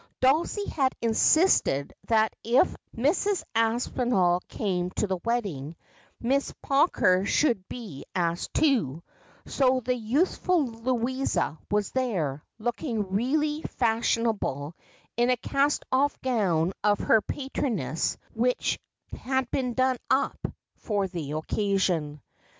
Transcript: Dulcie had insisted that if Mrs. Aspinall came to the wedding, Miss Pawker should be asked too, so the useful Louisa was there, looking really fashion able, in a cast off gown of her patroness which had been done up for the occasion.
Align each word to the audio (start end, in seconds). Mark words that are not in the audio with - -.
Dulcie 0.19 0.65
had 0.67 0.95
insisted 0.99 1.93
that 2.07 2.35
if 2.43 2.75
Mrs. 2.97 3.43
Aspinall 3.53 4.41
came 4.47 4.89
to 4.95 5.05
the 5.05 5.19
wedding, 5.23 5.75
Miss 6.19 6.51
Pawker 6.63 7.23
should 7.23 7.69
be 7.69 8.05
asked 8.15 8.55
too, 8.55 9.03
so 9.45 9.79
the 9.81 9.93
useful 9.93 10.65
Louisa 10.65 11.59
was 11.69 11.91
there, 11.91 12.43
looking 12.57 13.11
really 13.13 13.61
fashion 13.61 14.25
able, 14.27 14.73
in 15.17 15.29
a 15.29 15.37
cast 15.37 15.85
off 15.91 16.19
gown 16.21 16.73
of 16.83 16.97
her 16.97 17.21
patroness 17.21 18.17
which 18.33 18.79
had 19.15 19.51
been 19.51 19.75
done 19.75 19.97
up 20.09 20.47
for 20.77 21.07
the 21.09 21.33
occasion. 21.33 22.23